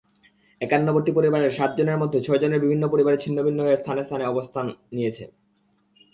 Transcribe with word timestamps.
একান্নবতী 0.61 1.11
পরিবারের 1.11 1.51
সাতজনের 1.51 1.97
মধ্যে 1.97 2.19
ছয়জনের 2.21 2.61
পরিবার 2.87 3.21
ছিন্নভিন্ন 3.23 3.59
হয়ে 3.63 3.79
বিভিন্ন 3.79 4.01
স্থানে 4.03 4.23
অবস্থান 4.25 4.65
নিয়েছে। 4.91 5.25